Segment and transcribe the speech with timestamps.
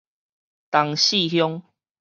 [0.71, 1.61] 東勢鄉